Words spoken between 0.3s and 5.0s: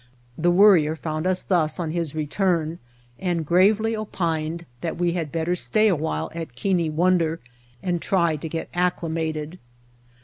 The Worrier found us thus on his return and gravely opined that